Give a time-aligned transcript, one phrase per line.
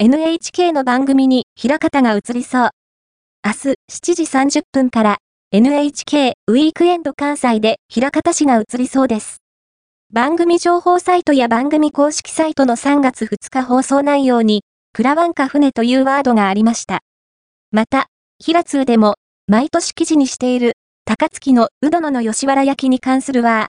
[0.00, 2.70] NHK の番組に平方が移りそう。
[3.44, 3.56] 明日
[3.90, 4.14] 7
[4.48, 5.18] 時30分から
[5.50, 9.38] NHK ウィークエンド関西で平方市が移りそうです。
[10.12, 17.00] 番組情報サイトや番組公式サイトの3月2日放送内容に、クラワンカ船というワードがありました。
[17.72, 18.06] また、
[18.38, 19.16] 平通でも、
[19.48, 20.74] 毎年記事にしている、
[21.06, 23.56] 高槻のうどのの吉原焼きに関するは、